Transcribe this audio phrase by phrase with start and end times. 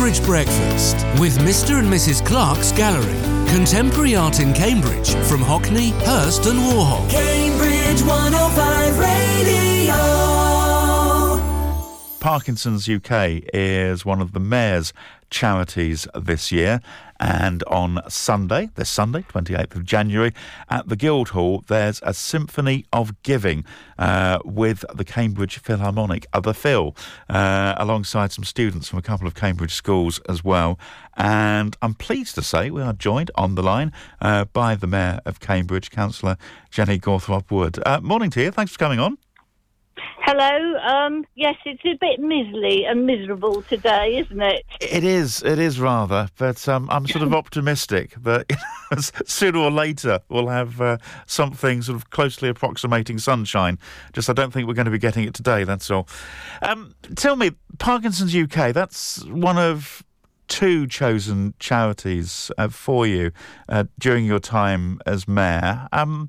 [0.00, 1.78] Cambridge Breakfast with Mr.
[1.78, 2.24] and Mrs.
[2.24, 3.20] Clark's Gallery.
[3.50, 7.06] Contemporary art in Cambridge from Hockney, Hirst, and Warhol.
[7.10, 9.92] Cambridge 105 Radio.
[12.18, 14.94] Parkinson's UK is one of the Mayor's
[15.30, 16.80] charities this year.
[17.20, 20.32] And on Sunday, this Sunday, 28th of January,
[20.70, 23.64] at the Guildhall, there's a Symphony of Giving
[23.98, 26.96] uh, with the Cambridge Philharmonic, the Phil,
[27.28, 30.78] uh, alongside some students from a couple of Cambridge schools as well.
[31.14, 35.20] And I'm pleased to say we are joined on the line uh, by the Mayor
[35.26, 36.38] of Cambridge, Councillor
[36.70, 37.78] Jenny Gawthorpe Wood.
[37.84, 38.50] Uh, morning to you.
[38.50, 39.18] Thanks for coming on.
[40.22, 40.78] Hello.
[40.78, 44.64] Um, yes, it's a bit miserly and miserable today, isn't it?
[44.80, 45.42] It is.
[45.42, 48.46] It is rather, but um, I'm sort of optimistic that
[49.26, 53.78] sooner or later we'll have uh, something sort of closely approximating sunshine.
[54.12, 55.64] Just I don't think we're going to be getting it today.
[55.64, 56.06] That's all.
[56.62, 58.72] Um, tell me, Parkinson's UK.
[58.72, 60.04] That's one of
[60.48, 63.30] two chosen charities uh, for you
[63.68, 65.88] uh, during your time as mayor.
[65.92, 66.28] Um,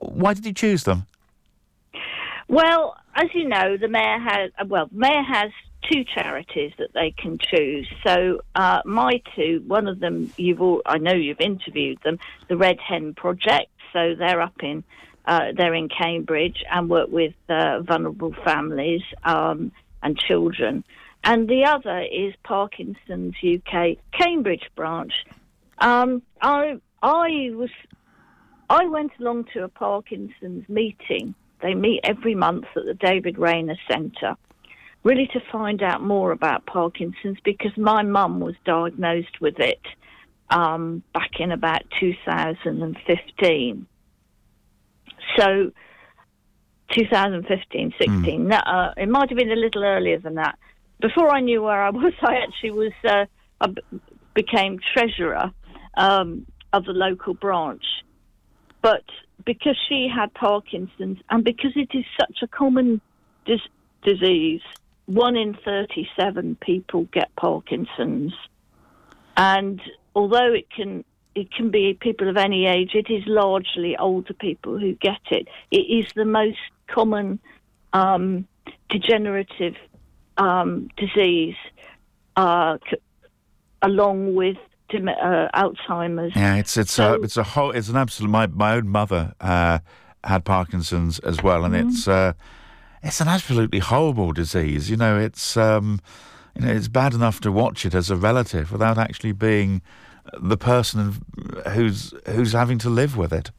[0.00, 1.06] why did you choose them?
[2.48, 5.50] Well, as you know, the mayor has well, mayor has
[5.90, 7.86] two charities that they can choose.
[8.04, 12.18] So uh, my two, one of them you've all, I know you've interviewed them,
[12.48, 13.70] the Red Hen Project.
[13.92, 14.82] So they're up in
[15.26, 19.70] uh, they're in Cambridge and work with uh, vulnerable families um,
[20.02, 20.84] and children.
[21.24, 25.12] And the other is Parkinson's UK Cambridge branch.
[25.78, 27.70] Um, I I was
[28.70, 33.76] I went along to a Parkinson's meeting they meet every month at the David Rayner
[33.90, 34.36] Centre,
[35.02, 39.80] really to find out more about Parkinson's because my mum was diagnosed with it
[40.50, 43.86] um, back in about 2015.
[45.36, 45.72] So,
[46.92, 48.48] 2015, 16.
[48.48, 48.62] Mm.
[48.66, 50.58] Uh, it might have been a little earlier than that.
[51.00, 52.92] Before I knew where I was, I actually was.
[53.04, 53.26] Uh,
[53.60, 53.82] I b-
[54.34, 55.50] became treasurer
[55.96, 57.82] um, of the local branch,
[58.82, 59.04] but
[59.44, 63.00] because she had Parkinson's and because it is such a common
[63.44, 63.60] dis-
[64.02, 64.60] disease,
[65.06, 68.34] one in 37 people get Parkinson's.
[69.36, 69.80] And
[70.14, 74.76] although it can it can be people of any age, it is largely older people
[74.78, 75.46] who get it.
[75.70, 77.38] It is the most common
[77.92, 78.46] um,
[78.90, 79.76] degenerative
[80.36, 81.54] um, disease,
[82.36, 82.96] uh, c-
[83.82, 84.56] along with
[84.94, 86.34] uh, Alzheimer's.
[86.34, 88.30] Yeah, it's it's so, a it's a whole it's an absolute.
[88.30, 89.78] My my own mother uh,
[90.24, 91.88] had Parkinson's as well, and mm-hmm.
[91.88, 92.32] it's uh,
[93.02, 94.90] it's an absolutely horrible disease.
[94.90, 96.00] You know, it's um,
[96.54, 99.82] you know it's bad enough to watch it as a relative without actually being
[100.40, 101.20] the person
[101.72, 103.50] who's who's having to live with it.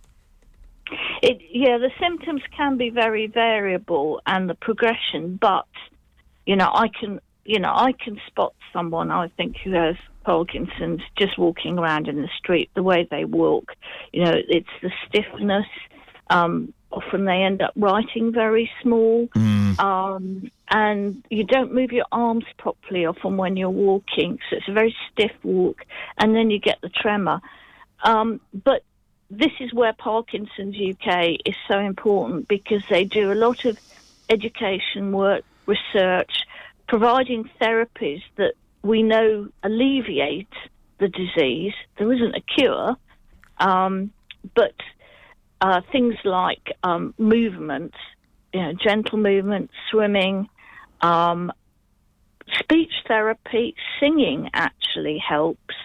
[1.21, 5.67] It, yeah, the symptoms can be very variable and the progression, but
[6.45, 9.95] you know, I can you know I can spot someone I think who has
[10.29, 13.71] Parkinson's just walking around in the street, the way they walk.
[14.13, 15.65] You know, it's the stiffness.
[16.29, 19.79] Um, often they end up writing very small, mm.
[19.79, 24.71] um, and you don't move your arms properly often when you're walking, so it's a
[24.71, 25.83] very stiff walk,
[26.19, 27.41] and then you get the tremor.
[28.03, 28.83] Um, but
[29.31, 33.79] this is where Parkinson's UK is so important because they do a lot of
[34.29, 36.45] education work, research,
[36.87, 40.53] providing therapies that we know alleviate
[40.99, 41.73] the disease.
[41.97, 42.95] There isn't a cure,
[43.57, 44.11] um,
[44.55, 44.75] but
[45.61, 47.93] uh, things like um, movement,
[48.53, 50.47] you know, gentle movement, swimming,
[51.01, 51.51] um,
[52.57, 55.75] speech therapy, singing actually helps.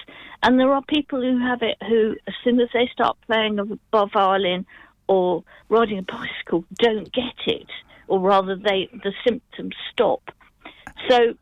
[0.43, 3.59] And there are people who have it who, as soon as they start playing
[3.93, 4.67] a violin
[5.09, 7.69] or riding a bicycle, don't get it,
[8.09, 10.23] or rather, they the symptoms stop.
[11.09, 11.35] So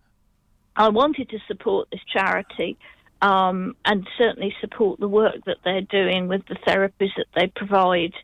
[0.77, 2.79] I wanted to support this charity
[3.21, 8.15] um, and certainly support the work that they're doing with the therapies that they provide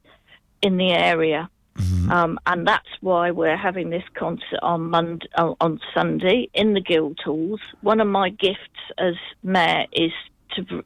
[0.63, 1.49] in the area.
[1.77, 2.11] Mm-hmm.
[2.11, 7.61] Um, and that's why we're having this concert on Monday, on Sunday in the Guildhalls.
[7.83, 8.59] One of my gifts
[8.99, 10.13] as mayor is
[10.57, 10.85] to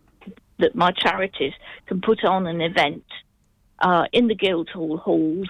[0.59, 1.55] that my charities
[1.87, 3.05] can put on an event
[3.81, 5.49] uh, in the Guildhall halls.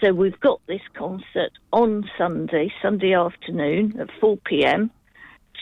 [0.00, 4.90] So we've got this concert on Sunday, Sunday afternoon at 4 p.m.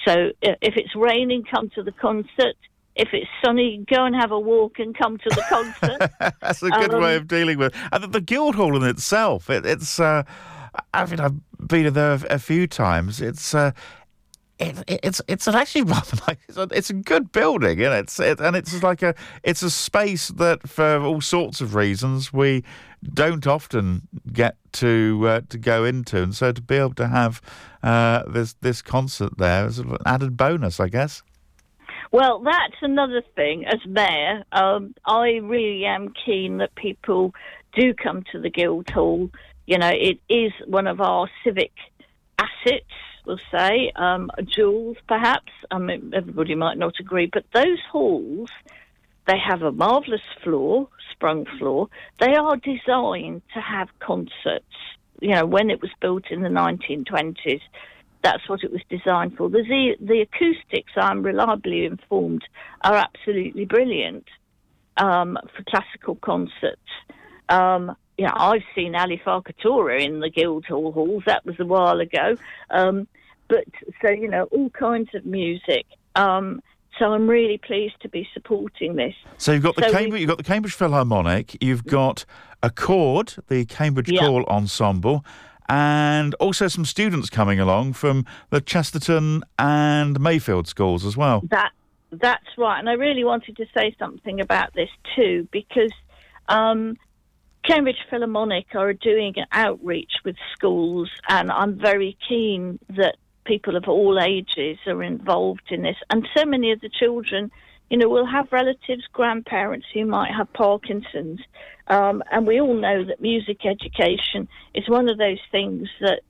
[0.08, 2.56] So if it's raining, come to the concert.
[2.96, 6.34] If it's sunny, go and have a walk and come to the concert.
[6.40, 7.74] That's a good um, way of dealing with.
[7.92, 10.00] And the Guildhall in itself, it, it's.
[10.00, 10.22] Uh,
[10.94, 11.34] I mean, I've
[11.68, 13.20] been there a, a few times.
[13.20, 13.54] It's.
[13.54, 13.72] Uh,
[14.58, 18.40] it, it's it's actually rather like it's a, it's a good building, and it's it,
[18.40, 22.64] and it's like a it's a space that for all sorts of reasons we
[23.02, 27.40] don't often get to uh, to go into, and so to be able to have
[27.82, 31.22] uh, this this concert there is an added bonus, I guess.
[32.10, 33.66] Well, that's another thing.
[33.66, 37.34] As mayor, um, I really am keen that people
[37.76, 39.30] do come to the Guildhall.
[39.66, 41.72] You know, it is one of our civic
[42.38, 42.86] assets.
[43.26, 45.52] We'll say um, jewels, perhaps.
[45.70, 48.48] I mean, everybody might not agree, but those halls,
[49.26, 50.88] they have a marvellous floor,
[51.18, 51.88] sprung floor.
[52.20, 54.64] They are designed to have concerts.
[55.20, 57.60] You know, when it was built in the 1920s,
[58.22, 59.48] that's what it was designed for.
[59.48, 62.42] The, the acoustics, I'm reliably informed,
[62.82, 64.26] are absolutely brilliant
[64.96, 66.80] um, for classical concerts.
[67.48, 71.22] Um, you know, I've seen Ali Farka Touré in the Guildhall halls.
[71.26, 72.36] That was a while ago.
[72.70, 73.06] Um,
[73.48, 73.64] but
[74.02, 75.86] so you know, all kinds of music.
[76.14, 76.60] Um,
[76.98, 79.14] so I'm really pleased to be supporting this.
[79.36, 82.24] So you've got the So we- Cambridge, you've got the Cambridge Philharmonic, you've got
[82.62, 84.20] Accord, the Cambridge Yeah.
[84.20, 85.24] Choral Ensemble,
[85.68, 91.42] and also some students coming along from the Chesterton and Mayfield schools as well.
[91.50, 91.72] That
[92.10, 95.92] that's right, and I really wanted to say something about this too because
[96.48, 96.96] um,
[97.64, 103.16] Cambridge Philharmonic are doing an outreach with schools, and I'm very keen that
[103.48, 105.96] people of all ages are involved in this.
[106.10, 107.50] And so many of the children,
[107.90, 111.40] you know, will have relatives, grandparents who might have Parkinson's,
[111.88, 116.20] um, and we all know that music education is one of those things that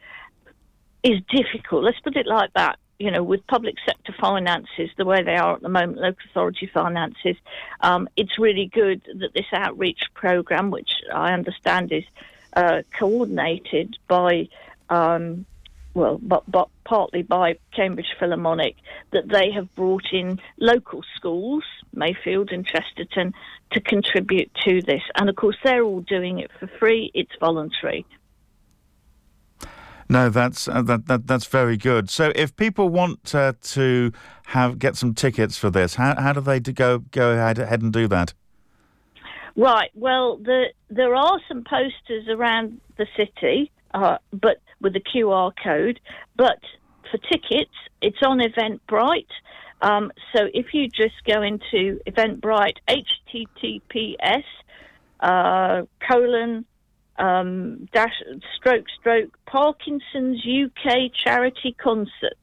[1.02, 1.84] is difficult.
[1.84, 2.78] Let's put it like that.
[3.00, 6.68] You know, with public sector finances the way they are at the moment, local authority
[6.72, 7.36] finances,
[7.80, 12.02] um, it's really good that this outreach program, which I understand is
[12.54, 14.48] uh, coordinated by,
[14.90, 15.46] um,
[15.98, 18.76] well, but, but partly by Cambridge Philharmonic,
[19.12, 23.34] that they have brought in local schools, Mayfield and Chesterton,
[23.72, 25.02] to contribute to this.
[25.16, 27.10] And of course, they're all doing it for free.
[27.14, 28.06] It's voluntary.
[30.08, 32.08] No, that's uh, that, that that's very good.
[32.08, 34.10] So if people want uh, to
[34.46, 37.82] have get some tickets for this, how how do they to go go ahead, ahead
[37.82, 38.32] and do that?
[39.54, 39.90] Right.
[39.94, 46.00] Well, the, there are some posters around the city, uh, but with a QR code.
[46.36, 46.60] But
[47.10, 49.26] for tickets, it's on Eventbrite.
[49.80, 54.44] Um, so if you just go into Eventbrite, HTTPS
[55.20, 56.64] uh, colon
[57.19, 58.14] um, dash
[58.56, 62.38] stroke stroke Parkinson's UK charity concert,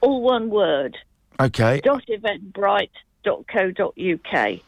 [0.00, 0.96] all one word
[1.40, 1.80] Okay.
[1.84, 4.60] dot eventbrite.co.uk,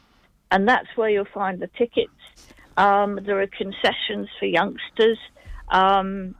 [0.50, 2.10] and that's where you'll find the tickets.
[2.76, 5.18] Um, there are concessions for youngsters,
[5.68, 6.34] um,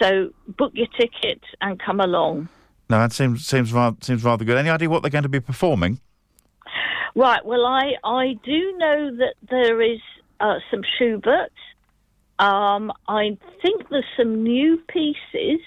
[0.00, 2.48] so book your ticket and come along.
[2.88, 4.56] No, that seems seems rather, seems rather good.
[4.56, 6.00] Any idea what they're going to be performing?
[7.14, 7.44] Right.
[7.44, 10.00] Well, I I do know that there is
[10.40, 11.52] uh, some Schubert.
[12.38, 15.60] Um, I think there's some new pieces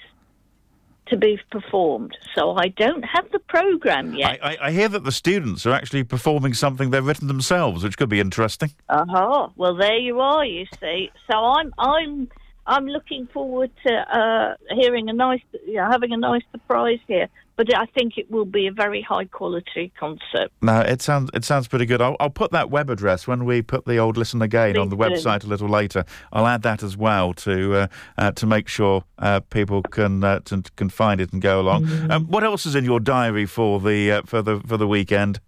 [1.07, 2.17] to be performed.
[2.33, 4.39] So I don't have the program yet.
[4.41, 7.97] I, I, I hear that the students are actually performing something they've written themselves, which
[7.97, 8.71] could be interesting.
[8.89, 9.49] Uh-huh.
[9.55, 10.45] Well, there you are.
[10.45, 11.11] You see.
[11.29, 12.29] So I'm I'm
[12.65, 15.41] I'm looking forward to uh, hearing a nice,
[15.75, 17.27] having a nice surprise here.
[17.55, 20.51] But I think it will be a very high quality concert.
[20.63, 22.01] No, it sounds it sounds pretty good.
[22.01, 24.95] I'll, I'll put that web address when we put the old listen again on the
[24.95, 25.03] do.
[25.03, 26.03] website a little later.
[26.31, 27.87] I'll add that as well to uh,
[28.17, 31.85] uh, to make sure uh, people can uh, to, can find it and go along.
[31.85, 32.11] Mm-hmm.
[32.11, 35.39] Um, what else is in your diary for the uh, for the for the weekend?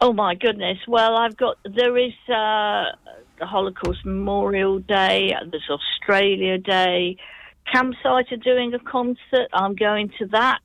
[0.00, 0.78] Oh my goodness!
[0.88, 2.86] Well, I've got there is uh,
[3.44, 5.34] the Holocaust Memorial Day.
[5.50, 7.18] There's Australia Day.
[7.70, 9.48] Campsite are doing a concert.
[9.52, 10.62] I'm going to that.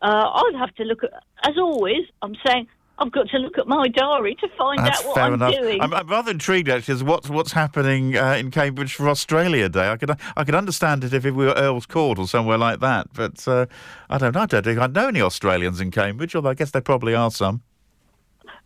[0.00, 1.10] Uh, I'll have to look at.
[1.44, 2.68] As always, I'm saying
[2.98, 5.54] I've got to look at my diary to find That's out what I'm enough.
[5.54, 5.80] doing.
[5.82, 9.90] I'm, I'm rather intrigued actually as what's what's happening uh, in Cambridge for Australia Day.
[9.90, 13.08] I could I could understand it if it were Earl's Court or somewhere like that,
[13.12, 13.66] but uh,
[14.08, 14.40] I don't know.
[14.40, 17.30] I don't think I know any Australians in Cambridge, although I guess there probably are
[17.30, 17.62] some.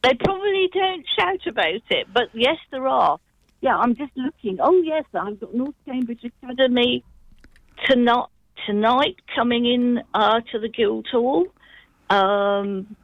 [0.05, 3.19] They probably don't shout about it, but yes, there are.
[3.61, 4.59] Yeah, I'm just looking.
[4.61, 7.05] Oh yes, I've got North Cambridge Academy
[7.87, 8.27] tonight.
[8.67, 11.47] Tonight, coming in uh, to the Guildhall,
[12.11, 12.95] um,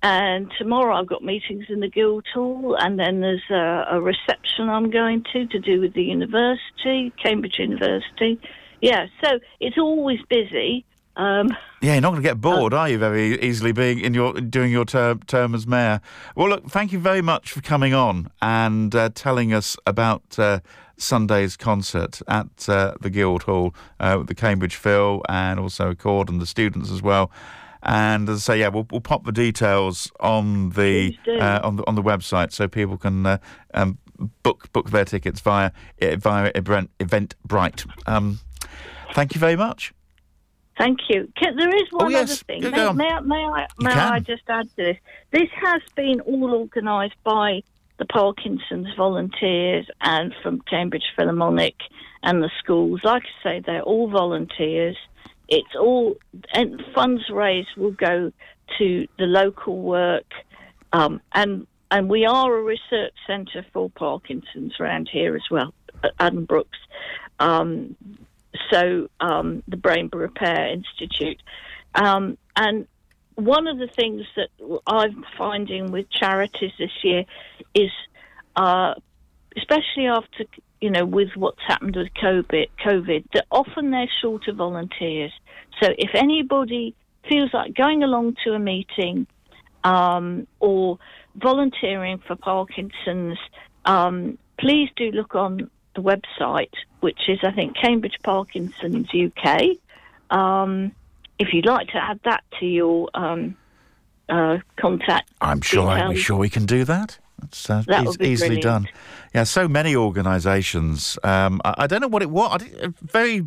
[0.00, 4.90] and tomorrow I've got meetings in the Guildhall, and then there's a, a reception I'm
[4.90, 8.40] going to to do with the university, Cambridge University.
[8.80, 10.84] Yeah, so it's always busy.
[11.16, 12.98] Um, Yeah, you're not going to get bored, are you?
[12.98, 16.00] Very easily being in your doing your term, term as mayor.
[16.36, 20.60] Well, look, thank you very much for coming on and uh, telling us about uh,
[20.96, 26.40] Sunday's concert at uh, the Guildhall uh, with the Cambridge Phil and also Accord and
[26.40, 27.30] the students as well.
[27.82, 31.86] And as I say, yeah, we'll, we'll pop the details on the uh, on the
[31.88, 33.38] on the website so people can uh,
[33.74, 33.98] um,
[34.44, 37.86] book book their tickets via uh, via Event Eventbrite.
[38.06, 38.38] Um,
[39.14, 39.92] thank you very much.
[40.82, 41.32] Thank you.
[41.36, 42.22] Can, there is one Oh, yes.
[42.22, 42.62] other thing.
[42.72, 43.90] May, may, I- may I, may.
[43.92, 44.96] I just add to this?
[45.30, 47.62] This has been all organised by
[47.98, 51.76] the Parkinson's volunteers and from Cambridge Philharmonic
[52.24, 53.00] and the schools.
[53.04, 54.96] Like I say, they're all volunteers.
[55.46, 56.16] It's all
[56.52, 58.32] and funds raised will go
[58.78, 60.26] to the local work,
[60.92, 66.16] um, and and we are a research centre for Parkinson's around here as well, at
[66.18, 66.78] Addenbrooke's.
[67.38, 67.94] Um,
[68.72, 71.42] so um, the Brain Repair Institute.
[71.94, 72.86] Um, and
[73.34, 74.48] one of the things that
[74.86, 77.24] I'm finding with charities this year
[77.74, 77.90] is,
[78.56, 78.94] uh,
[79.56, 80.44] especially after
[80.80, 85.32] you know with what's happened with COVID, COVID, that often they're short of volunteers.
[85.82, 86.94] So if anybody
[87.28, 89.26] feels like going along to a meeting
[89.84, 90.98] um, or
[91.36, 93.38] volunteering for Parkinson's,
[93.84, 99.76] um, please do look on the website, which is, I think, Cambridge Parkinson's UK.
[100.30, 100.92] Um,
[101.38, 103.56] if you'd like to add that to your um,
[104.28, 105.88] uh, contact, I'm sure.
[105.88, 107.18] I'm sure we can do that.
[107.44, 108.62] It's uh, That be easily brilliant.
[108.62, 108.88] done.
[109.34, 111.18] Yeah, so many organisations.
[111.24, 112.62] Um, I, I don't know what it was.
[112.62, 113.46] I very,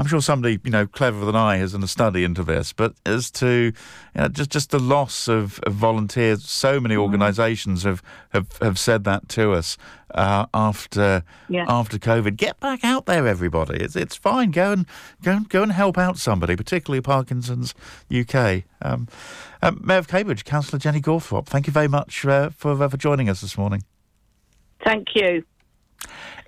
[0.00, 2.72] I'm sure somebody you know cleverer than I has done a study into this.
[2.72, 3.72] But as to you
[4.14, 6.82] know, just just the loss of, of volunteers, so Mm.
[6.84, 9.76] many organisations have, have have said that to us
[10.14, 11.66] uh, after Yeah.
[11.68, 12.36] after COVID.
[12.36, 13.76] Get back out there, everybody.
[13.84, 14.52] It's it's fine.
[14.52, 14.86] Go and
[15.22, 17.74] go and go and help out somebody, particularly Parkinson's
[18.10, 18.64] UK.
[18.82, 19.06] Um,
[19.62, 22.96] um, Mayor of Cambridge, Councillor Jenny Gawthorpe, thank you very much uh, for uh, for
[22.96, 23.82] joining us this morning.
[24.82, 25.44] thank you.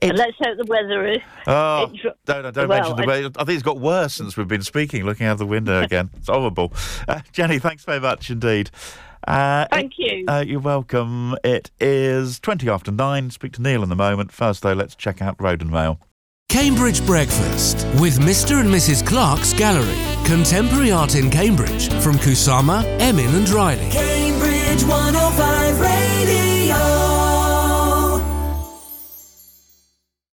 [0.00, 1.18] It- and let's hope the weather is.
[1.46, 3.24] Oh, it dro- don't, don't well, mention the way.
[3.24, 6.10] I think it's got worse since we've been speaking, looking out the window again.
[6.16, 6.72] It's horrible.
[7.06, 8.70] Uh, Jenny, thanks very much indeed.
[9.26, 10.24] Uh, Thank you.
[10.26, 11.36] Uh, you're welcome.
[11.44, 13.30] It is 20 after 9.
[13.30, 14.32] Speak to Neil in a moment.
[14.32, 16.00] First, though, let's check out Road and Mail.
[16.48, 18.60] Cambridge Breakfast with Mr.
[18.60, 19.06] and Mrs.
[19.06, 19.96] Clark's Gallery.
[20.26, 23.88] Contemporary art in Cambridge from Kusama, Emin and Riley.
[23.90, 25.80] Cambridge 105